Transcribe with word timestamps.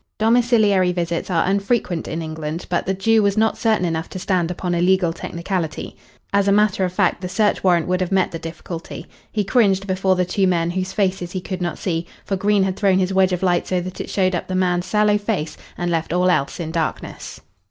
Domiciliary 0.17 0.91
visits 0.91 1.29
are 1.29 1.45
unfrequent 1.45 2.07
in 2.07 2.23
England, 2.23 2.65
but 2.69 2.87
the 2.87 2.93
Jew 2.95 3.21
was 3.21 3.37
not 3.37 3.55
certain 3.55 3.85
enough 3.85 4.09
to 4.09 4.17
stand 4.17 4.49
upon 4.49 4.73
a 4.73 4.81
legal 4.81 5.13
technicality. 5.13 5.95
As 6.33 6.47
a 6.47 6.51
matter 6.51 6.83
of 6.83 6.91
fact, 6.91 7.21
the 7.21 7.29
search 7.29 7.63
warrant 7.63 7.87
would 7.87 8.01
have 8.01 8.11
met 8.11 8.31
the 8.31 8.39
difficulty. 8.39 9.05
He 9.31 9.43
cringed 9.43 9.85
before 9.85 10.15
the 10.15 10.25
two 10.25 10.47
men, 10.47 10.71
whose 10.71 10.91
faces 10.91 11.33
he 11.33 11.39
could 11.39 11.61
not 11.61 11.77
see, 11.77 12.07
for 12.25 12.35
Green 12.35 12.63
had 12.63 12.77
thrown 12.77 12.97
his 12.97 13.13
wedge 13.13 13.31
of 13.31 13.43
light 13.43 13.67
so 13.67 13.79
that 13.79 14.01
it 14.01 14.09
showed 14.09 14.33
up 14.33 14.47
the 14.47 14.55
man's 14.55 14.87
sallow 14.87 15.19
face 15.19 15.55
and 15.77 15.91
left 15.91 16.11
all 16.13 16.31
else 16.31 16.59
in 16.59 16.71
darkness. 16.71 17.39